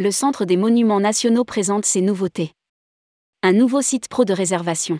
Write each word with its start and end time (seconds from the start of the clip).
le 0.00 0.10
Centre 0.10 0.46
des 0.46 0.56
Monuments 0.56 0.98
Nationaux 0.98 1.44
présente 1.44 1.84
ses 1.84 2.00
nouveautés. 2.00 2.54
Un 3.42 3.52
nouveau 3.52 3.82
site 3.82 4.08
pro 4.08 4.24
de 4.24 4.32
réservation. 4.32 4.98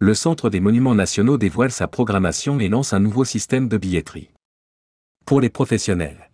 Le 0.00 0.14
Centre 0.14 0.48
des 0.48 0.60
Monuments 0.60 0.94
Nationaux 0.94 1.36
dévoile 1.36 1.70
sa 1.70 1.88
programmation 1.88 2.58
et 2.58 2.70
lance 2.70 2.94
un 2.94 3.00
nouveau 3.00 3.26
système 3.26 3.68
de 3.68 3.76
billetterie. 3.76 4.30
Pour 5.26 5.42
les 5.42 5.50
professionnels. 5.50 6.30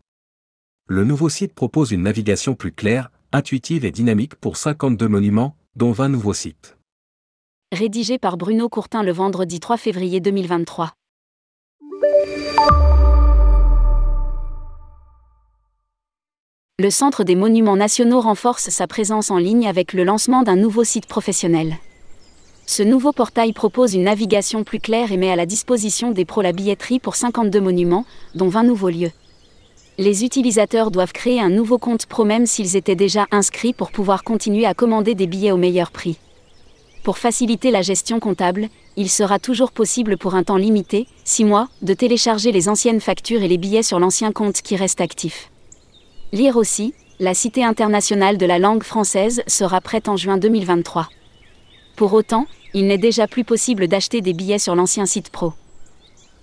Le 0.87 1.03
nouveau 1.03 1.29
site 1.29 1.53
propose 1.53 1.91
une 1.91 2.03
navigation 2.03 2.55
plus 2.55 2.71
claire, 2.71 3.11
intuitive 3.33 3.85
et 3.85 3.91
dynamique 3.91 4.37
pour 4.37 4.57
52 4.57 5.09
monuments, 5.09 5.57
dont 5.75 5.91
20 5.91 6.11
nouveaux 6.11 6.33
sites. 6.33 6.77
Rédigé 7.73 8.21
par 8.21 8.37
Bruno 8.37 8.69
Courtin 8.69 9.03
le 9.03 9.11
vendredi 9.11 9.59
3 9.59 9.79
février 9.79 10.21
2023. 10.21 10.93
Le 16.81 16.91
Centre 16.91 17.23
des 17.23 17.37
Monuments 17.37 17.77
Nationaux 17.77 18.21
renforce 18.21 18.69
sa 18.69 18.89
présence 18.89 19.31
en 19.31 19.39
ligne 19.39 19.69
avec 19.69 19.93
le 19.93 20.03
lancement 20.03 20.43
d'un 20.43 20.57
nouveau 20.57 20.83
site 20.83 21.07
professionnel. 21.07 21.77
Ce 22.67 22.83
nouveau 22.83 23.13
portail 23.13 23.53
propose 23.53 23.95
une 23.95 24.03
navigation 24.03 24.65
plus 24.65 24.81
claire 24.81 25.13
et 25.13 25.17
met 25.17 25.31
à 25.31 25.37
la 25.37 25.47
disposition 25.47 26.11
des 26.11 26.25
pros 26.25 26.43
la 26.43 26.51
billetterie 26.51 26.99
pour 26.99 27.15
52 27.15 27.61
monuments, 27.61 28.05
dont 28.35 28.49
20 28.49 28.65
nouveaux 28.65 28.89
lieux. 28.89 29.13
Les 29.99 30.25
utilisateurs 30.25 30.91
doivent 30.91 31.13
créer 31.13 31.41
un 31.41 31.49
nouveau 31.49 31.79
compte 31.79 32.07
pro 32.07 32.25
même 32.25 32.45
s'ils 32.45 32.75
étaient 32.75 32.97
déjà 32.97 33.27
inscrits 33.31 33.73
pour 33.73 33.93
pouvoir 33.93 34.25
continuer 34.25 34.67
à 34.67 34.75
commander 34.75 35.15
des 35.15 35.29
billets 35.29 35.53
au 35.53 35.57
meilleur 35.57 35.93
prix. 35.93 36.19
Pour 37.05 37.19
faciliter 37.19 37.71
la 37.71 37.83
gestion 37.83 38.19
comptable, 38.19 38.67
il 38.97 39.11
sera 39.11 39.39
toujours 39.39 39.71
possible 39.71 40.19
pour 40.19 40.35
un 40.35 40.43
temps 40.43 40.57
limité, 40.57 41.07
6 41.23 41.45
mois, 41.45 41.69
de 41.83 41.95
télécharger 41.95 42.51
les 42.51 42.69
anciennes 42.69 43.01
factures 43.01 43.45
et 43.45 43.49
les 43.49 43.59
billets 43.59 43.85
sur 43.85 44.01
l'ancien 44.01 44.33
compte 44.33 44.61
qui 44.61 44.75
reste 44.75 45.01
actif. 45.01 45.53
Lire 46.35 46.57
aussi, 46.57 46.95
la 47.21 47.33
Cité 47.33 47.63
internationale 47.63 48.39
de 48.39 48.45
la 48.45 48.59
langue 48.59 48.83
française 48.83 49.45
sera 49.47 49.81
prête 49.81 50.09
en 50.09 50.17
juin 50.17 50.37
2023. 50.37 51.09
Pour 51.95 52.13
autant, 52.13 52.49
il 52.75 52.89
n'est 52.89 52.99
déjà 52.99 53.29
plus 53.29 53.45
possible 53.45 53.87
d'acheter 53.87 54.21
des 54.21 54.33
billets 54.33 54.59
sur 54.59 54.75
l'ancien 54.75 55.07
site 55.07 55.31
pro. 55.31 55.53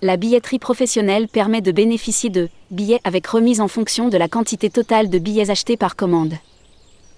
La 0.00 0.16
billetterie 0.16 0.58
professionnelle 0.58 1.28
permet 1.28 1.60
de 1.60 1.72
bénéficier 1.72 2.30
de 2.30 2.48
billets 2.70 3.02
avec 3.04 3.26
remise 3.26 3.60
en 3.60 3.68
fonction 3.68 4.08
de 4.08 4.16
la 4.16 4.28
quantité 4.28 4.70
totale 4.70 5.10
de 5.10 5.18
billets 5.18 5.50
achetés 5.50 5.76
par 5.76 5.94
commande. 5.94 6.36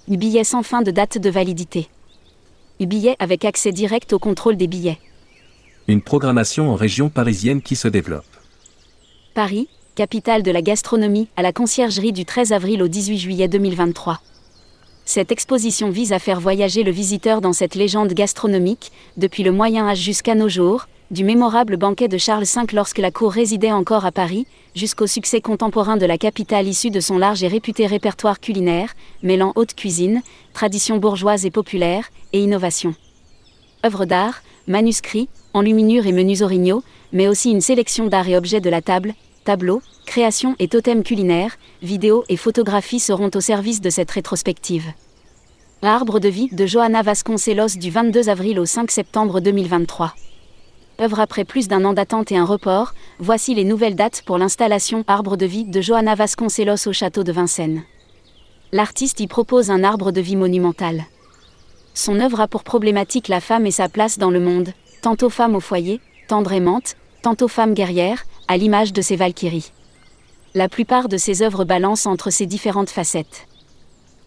Billets 0.09 0.42
sans 0.42 0.64
fin 0.64 0.83
de 0.83 0.91
date 0.91 1.19
de 1.19 1.31
validité. 1.31 1.86
Billets 2.81 3.14
avec 3.20 3.44
accès 3.44 3.70
direct 3.70 4.12
au 4.12 4.19
contrôle 4.19 4.56
des 4.56 4.66
billets. 4.66 4.98
Une 5.86 6.03
programmation 6.03 6.72
en 6.72 6.75
région 6.75 7.09
parisienne 7.09 7.62
qui 7.62 7.77
se 7.77 7.86
développe. 7.86 8.25
Paris, 9.33 9.69
capitale 9.95 10.42
de 10.42 10.50
la 10.50 10.61
gastronomie, 10.61 11.28
à 11.37 11.42
la 11.42 11.53
conciergerie 11.53 12.12
du 12.12 12.25
13 12.25 12.53
avril 12.53 12.83
au 12.83 12.89
18 12.89 13.19
juillet 13.19 13.48
2023. 13.48 14.20
Cette 15.05 15.31
exposition 15.31 15.91
vise 15.91 16.12
à 16.12 16.19
faire 16.19 16.41
voyager 16.41 16.83
le 16.83 16.91
visiteur 16.91 17.41
dans 17.41 17.53
cette 17.53 17.75
légende 17.75 18.12
gastronomique, 18.12 18.91
depuis 19.17 19.42
le 19.45 19.53
Moyen 19.53 19.87
Âge 19.87 20.00
jusqu'à 20.00 20.34
nos 20.34 20.48
jours, 20.48 20.87
du 21.11 21.22
mémorable 21.22 21.77
banquet 21.77 22.09
de 22.09 22.19
Charles 22.19 22.45
V 22.45 22.62
lorsque 22.72 22.98
la 22.98 23.12
cour 23.12 23.31
résidait 23.31 23.70
encore 23.70 24.05
à 24.05 24.11
Paris, 24.11 24.47
jusqu'au 24.75 25.06
succès 25.06 25.41
contemporain 25.41 25.97
de 25.97 26.06
la 26.06 26.19
capitale 26.19 26.67
issu 26.67 26.91
de 26.91 27.00
son 27.00 27.19
large 27.19 27.45
et 27.45 27.48
réputé 27.48 27.87
répertoire 27.87 28.41
culinaire, 28.41 28.95
mêlant 29.22 29.53
haute 29.55 29.75
cuisine, 29.75 30.22
tradition 30.55 30.97
bourgeoise 30.97 31.47
et 31.47 31.50
populaire, 31.50 32.09
et 32.33 32.41
innovation. 32.41 32.95
Œuvres 33.84 34.06
d'art, 34.06 34.42
manuscrits, 34.67 35.28
enluminures 35.53 36.06
et 36.06 36.12
menus 36.12 36.41
orignaux, 36.41 36.83
mais 37.12 37.28
aussi 37.28 37.50
une 37.50 37.61
sélection 37.61 38.06
d'art 38.06 38.28
et 38.28 38.37
objets 38.37 38.61
de 38.61 38.70
la 38.70 38.83
table, 38.83 39.15
tableaux, 39.45 39.83
créations 40.06 40.56
et 40.59 40.69
totems 40.69 41.05
culinaires, 41.05 41.56
vidéos 41.83 42.25
et 42.28 42.37
photographies 42.37 42.98
seront 42.98 43.31
au 43.34 43.41
service 43.41 43.81
de 43.81 43.91
cette 43.91 44.11
rétrospective. 44.11 44.92
Arbre 45.82 46.19
de 46.19 46.28
vie 46.28 46.49
de 46.50 46.65
Johanna 46.65 47.03
Vasconcelos 47.03 47.77
du 47.77 47.91
22 47.91 48.31
avril 48.31 48.59
au 48.59 48.65
5 48.65 48.91
septembre 48.91 49.41
2023. 49.41 50.15
Œuvre 51.00 51.21
après 51.21 51.44
plus 51.44 51.69
d'un 51.69 51.84
an 51.84 51.93
d'attente 51.93 52.33
et 52.33 52.38
un 52.38 52.44
report, 52.44 52.94
voici 53.19 53.54
les 53.54 53.65
nouvelles 53.65 53.97
dates 53.97 54.22
pour 54.22 54.38
l'installation 54.38 55.04
Arbre 55.06 55.37
de 55.37 55.44
vie 55.44 55.65
de 55.65 55.81
Johanna 55.83 56.15
Vasconcelos 56.15 56.88
au 56.88 56.93
château 56.93 57.22
de 57.22 57.33
Vincennes. 57.33 57.83
L'artiste 58.72 59.21
y 59.21 59.27
propose 59.27 59.71
un 59.71 59.84
arbre 59.84 60.10
de 60.10 60.21
vie 60.21 60.37
monumental. 60.37 61.04
Son 61.93 62.19
œuvre 62.19 62.41
a 62.41 62.49
pour 62.49 62.65
problématique 62.65 63.28
la 63.28 63.41
femme 63.41 63.66
et 63.66 63.71
sa 63.71 63.88
place 63.88 64.19
dans 64.19 64.31
le 64.31 64.41
monde, 64.41 64.72
tantôt 65.03 65.31
femme 65.31 65.54
au 65.54 65.60
foyer, 65.60 66.00
tendre 66.28 66.53
aimante, 66.53 66.97
tantôt 67.22 67.49
femme 67.49 67.75
guerrière, 67.75 68.25
à 68.49 68.56
l'image 68.56 68.93
de 68.93 69.03
ses 69.03 69.16
Valkyries. 69.16 69.71
La 70.55 70.69
plupart 70.69 71.09
de 71.09 71.16
ses 71.16 71.43
œuvres 71.43 71.65
balancent 71.65 72.06
entre 72.06 72.31
ces 72.31 72.47
différentes 72.47 72.91
facettes. 72.91 73.47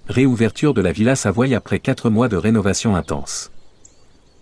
Réouverture 0.07 0.73
de 0.73 0.81
la 0.81 0.91
Villa 0.91 1.16
Savoie 1.16 1.53
après 1.55 1.79
4 1.79 2.09
mois 2.09 2.27
de 2.27 2.38
rénovation 2.38 2.95
intense. 2.95 3.51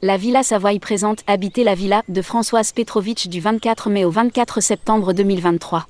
La 0.02 0.18
Villa 0.18 0.44
Savoie 0.44 0.80
présente 0.80 1.24
Habiter 1.28 1.64
la 1.64 1.75
Villa 1.75 2.03
de 2.08 2.22
Françoise 2.22 2.72
Petrovitch 2.72 3.28
du 3.28 3.40
24 3.40 3.90
mai 3.90 4.06
au 4.06 4.12
24 4.12 4.62
septembre 4.62 5.14
2023. 5.14 5.88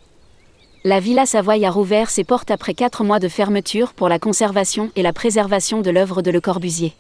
La 0.83 0.99
Villa 0.99 1.25
Savoie 1.25 1.65
a 1.65 1.71
rouvert 1.71 2.09
ses 2.09 2.23
portes 2.23 2.51
après 2.51 2.73
4 2.73 3.03
mois 3.03 3.19
de 3.19 3.27
fermeture 3.27 3.93
pour 3.93 4.07
la 4.07 4.19
conservation 4.19 4.91
et 4.95 5.01
la 5.01 5.13
préservation 5.13 5.81
de 5.81 5.89
l'œuvre 5.91 6.21
de 6.21 6.31
Le 6.31 6.39
Corbusier. 6.39 6.93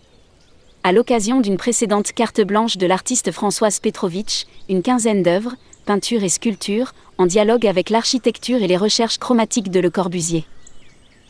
À 0.83 0.91
l'occasion 0.91 1.41
d'une 1.41 1.57
précédente 1.57 2.11
carte 2.11 2.41
blanche 2.41 2.77
de 2.77 2.85
l'artiste 2.85 3.31
Françoise 3.31 3.79
Petrovitch, 3.79 4.45
une 4.69 4.81
quinzaine 4.83 5.23
d'œuvres, 5.23 5.55
peintures 5.85 6.23
et 6.23 6.29
sculptures, 6.29 6.93
en 7.17 7.25
dialogue 7.25 7.65
avec 7.65 7.89
l'architecture 7.89 8.61
et 8.61 8.67
les 8.67 8.75
recherches 8.75 9.19
chromatiques 9.19 9.71
de 9.71 9.79
Le 9.79 9.89
Corbusier. 9.89 10.43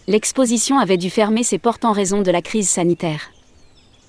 L'exposition 0.08 0.80
avait 0.80 0.98
dû 0.98 1.10
fermer 1.10 1.44
ses 1.44 1.58
portes 1.58 1.86
en 1.86 1.92
raison 1.92 2.22
de 2.22 2.32
la 2.32 2.42
crise 2.42 2.70
sanitaire. 2.70 3.32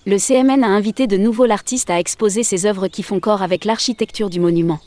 Le 0.06 0.19
CMN 0.19 0.62
a 0.62 0.69
invité 0.69 1.06
de 1.06 1.17
nouveau 1.17 1.47
l'artiste 1.47 1.91
à 1.91 1.99
exposer 1.99 2.45
ses 2.45 2.65
œuvres 2.65 2.87
qui 2.87 3.03
font 3.03 3.19
corps 3.19 3.43
avec 3.43 3.65
l'architecture 3.65 4.31
du 4.31 4.39
monument. 4.39 4.79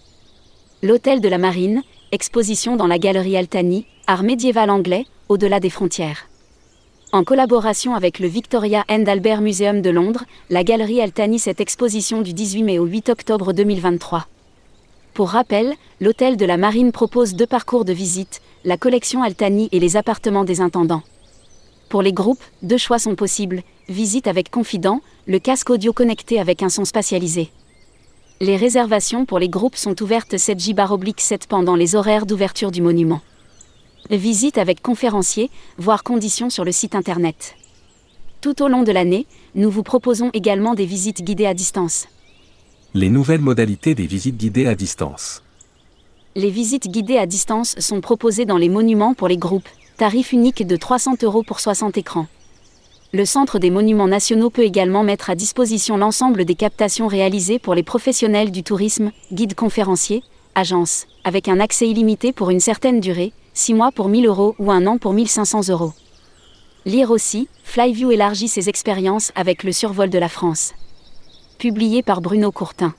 L'Hôtel 0.82 1.20
de 1.20 1.28
la 1.28 1.38
Marine, 1.38 1.84
exposition 2.12 2.78
dans 2.78 2.88
la 2.88 3.00
galerie 3.00 3.36
Altani, 3.36 3.86
art 4.08 4.24
médiéval 4.24 4.70
anglais, 4.70 5.06
au-delà 5.28 5.60
des 5.60 5.70
frontières. 5.70 6.30
En 7.12 7.24
collaboration 7.24 7.96
avec 7.96 8.20
le 8.20 8.28
Victoria 8.28 8.86
and 8.88 9.06
Albert 9.08 9.42
Museum 9.42 9.82
de 9.82 9.90
Londres, 9.90 10.26
la 10.50 10.64
galerie 10.64 11.02
Altani 11.02 11.40
cette 11.40 11.60
exposition 11.60 12.22
du 12.22 12.34
18 12.34 12.64
mai 12.64 12.80
au 12.80 12.86
8 12.86 13.10
octobre 13.10 13.52
2023. 13.52 14.28
Pour 15.20 15.32
rappel, 15.32 15.76
l'hôtel 16.00 16.38
de 16.38 16.46
la 16.46 16.56
Marine 16.56 16.94
propose 16.94 17.36
deux 17.36 17.46
parcours 17.46 17.84
de 17.84 17.92
visite, 17.92 18.40
la 18.64 18.78
collection 18.78 19.22
Altani 19.22 19.68
et 19.74 19.80
les 19.82 19.98
appartements 19.98 20.46
des 20.46 20.62
intendants. 20.62 21.02
Pour 21.90 22.02
les 22.02 22.14
groupes, 22.14 22.42
deux 22.62 22.78
choix 22.78 23.00
sont 23.00 23.16
possibles, 23.16 23.64
visite 23.90 24.28
avec 24.28 24.50
confident, 24.50 25.02
le 25.28 25.40
casque 25.40 25.72
audio 25.72 25.92
connecté 25.92 26.40
avec 26.40 26.64
un 26.64 26.70
son 26.70 26.86
spatialisé. 26.86 27.52
Les 28.40 28.56
réservations 28.56 29.26
pour 29.26 29.40
les 29.40 29.50
groupes 29.50 29.76
sont 29.76 30.02
ouvertes 30.02 30.38
7 30.38 30.58
J-7 30.58 31.48
pendant 31.50 31.76
les 31.76 31.96
horaires 31.96 32.26
d'ouverture 32.26 32.72
du 32.72 32.82
monument. 32.82 33.20
Visite 34.10 34.58
avec 34.58 34.82
conférencier, 34.82 35.50
voire 35.78 36.04
conditions 36.04 36.50
sur 36.50 36.64
le 36.64 36.72
site 36.72 36.96
internet. 36.96 37.58
Tout 38.40 38.64
au 38.64 38.70
long 38.70 38.84
de 38.84 38.94
l'année, 38.94 39.28
nous 39.54 39.70
vous 39.70 39.84
proposons 39.84 40.30
également 40.32 40.76
des 40.76 40.86
visites 40.86 41.26
guidées 41.26 41.46
à 41.46 41.54
distance. 41.54 42.08
Les 42.96 43.10
nouvelles 43.10 43.42
modalités 43.42 43.94
des 43.94 44.08
visites 44.08 44.36
guidées 44.36 44.66
à 44.66 44.74
distance. 44.74 45.44
Les 46.36 46.50
visites 46.50 46.90
guidées 46.90 47.20
à 47.20 47.28
distance 47.28 47.76
sont 47.78 48.02
proposées 48.02 48.46
dans 48.46 48.58
les 48.58 48.68
monuments 48.68 49.14
pour 49.14 49.28
les 49.28 49.38
groupes, 49.38 49.70
tarif 49.98 50.32
unique 50.34 50.66
de 50.66 50.76
300 50.76 51.14
euros 51.22 51.44
pour 51.44 51.60
60 51.60 52.00
écrans. 52.00 52.26
Le 53.14 53.26
Centre 53.26 53.60
des 53.60 53.70
Monuments 53.70 54.08
Nationaux 54.08 54.50
peut 54.50 54.64
également 54.64 55.04
mettre 55.04 55.30
à 55.30 55.36
disposition 55.36 55.98
l'ensemble 55.98 56.46
des 56.46 56.56
captations 56.56 57.06
réalisées 57.06 57.60
pour 57.60 57.76
les 57.76 57.84
professionnels 57.84 58.50
du 58.50 58.64
tourisme, 58.64 59.12
guides 59.32 59.54
conférenciers, 59.54 60.24
agences, 60.56 61.06
avec 61.24 61.48
un 61.48 61.60
accès 61.60 61.88
illimité 61.88 62.34
pour 62.34 62.50
une 62.50 62.60
certaine 62.60 63.02
durée, 63.02 63.34
6 63.54 63.76
mois 63.76 63.92
pour 63.92 64.10
1000 64.10 64.26
euros 64.26 64.56
ou 64.58 64.72
un 64.72 64.88
an 64.88 64.98
pour 64.98 65.14
1500 65.14 65.70
euros. 65.70 65.94
Lire 66.88 67.12
aussi, 67.12 67.50
Flyview 67.66 68.10
élargit 68.10 68.48
ses 68.48 68.68
expériences 68.68 69.32
avec 69.36 69.64
le 69.64 69.74
survol 69.74 70.10
de 70.10 70.18
la 70.18 70.30
France 70.30 70.74
publié 71.60 72.02
par 72.02 72.22
Bruno 72.22 72.52
Courtin. 72.52 72.96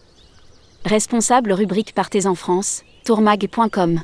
Responsable 0.85 1.53
rubrique 1.53 1.95
Partez 1.95 2.27
en 2.27 2.35
France, 2.35 2.85
tourmag.com. 3.05 4.01